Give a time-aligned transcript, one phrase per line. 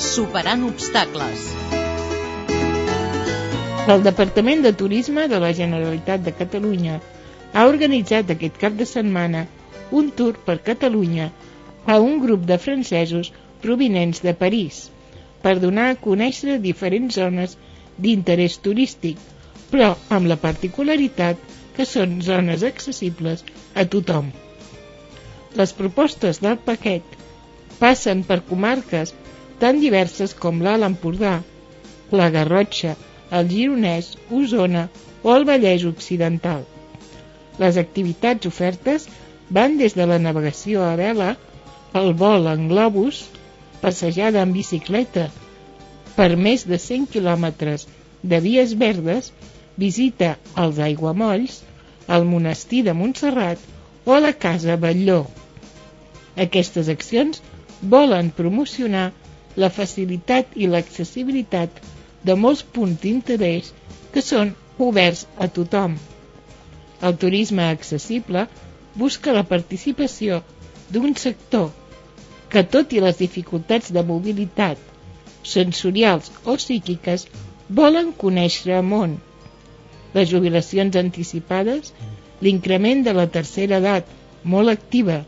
[0.00, 1.42] Superant obstacles.
[3.92, 6.94] El Departament de Turisme de la Generalitat de Catalunya
[7.52, 9.44] ha organitzat aquest cap de setmana
[10.00, 11.28] un tour per Catalunya
[11.84, 13.30] a un grup de francesos
[13.66, 14.80] provinents de París
[15.44, 17.58] per donar a conèixer diferents zones
[18.00, 19.20] d'interès turístic,
[19.68, 21.36] però amb la particularitat
[21.76, 24.32] que són zones accessibles a tothom.
[25.60, 27.18] Les propostes del paquet
[27.80, 29.12] passen per comarques
[29.60, 31.34] tan diverses com l'Alt Empordà,
[32.10, 32.96] la Garrotxa,
[33.30, 34.88] el Gironès, Osona
[35.22, 36.64] o el Vallès Occidental.
[37.60, 39.06] Les activitats ofertes
[39.50, 41.34] van des de la navegació a vela,
[42.00, 43.24] el vol en globus,
[43.82, 45.28] passejada en bicicleta
[46.16, 47.86] per més de 100 quilòmetres
[48.22, 49.30] de vies verdes,
[49.80, 51.60] visita als aiguamolls,
[52.08, 53.60] al monestir de Montserrat
[54.04, 55.22] o a la Casa Batlló.
[56.36, 57.40] Aquestes accions
[57.80, 59.10] volen promocionar
[59.62, 61.80] la facilitat i l'accessibilitat
[62.28, 63.72] de molts punts d'interès
[64.14, 64.54] que són
[64.86, 65.96] oberts a tothom.
[67.08, 68.46] El turisme accessible
[69.02, 70.40] busca la participació
[70.92, 71.70] d'un sector
[72.52, 74.78] que, tot i les dificultats de mobilitat,
[75.54, 77.26] sensorials o psíquiques,
[77.80, 79.18] volen conèixer el món.
[80.14, 81.92] Les jubilacions anticipades,
[82.42, 84.08] l'increment de la tercera edat,
[84.42, 85.20] molt activa,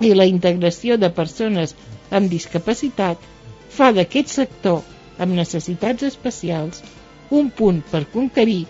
[0.00, 1.74] i la integració de persones
[2.18, 3.22] amb discapacitat
[3.68, 4.82] fa d'aquest sector
[5.18, 6.82] amb necessitats especials
[7.30, 8.64] un punt per conquerir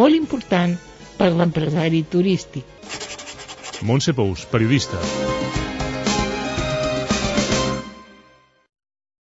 [0.00, 0.76] molt important
[1.18, 2.64] per l'empresari turístic.
[3.82, 5.27] Montse Pous, periodista.